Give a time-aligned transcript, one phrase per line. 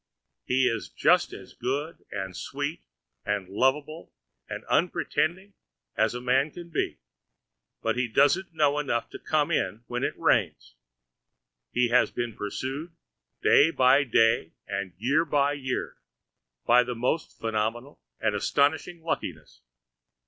[0.47, 2.81] He is just as good and sweet
[3.23, 4.11] and lovable
[4.49, 5.53] and unpretending
[5.95, 6.97] as a man can be,
[7.83, 10.73] but he doesn't know enough to come in when it rains.
[11.71, 12.93] He has been pursued,
[13.43, 15.97] day by day and year by year,
[16.65, 19.61] by a most phenomenal and astonishing luckiness.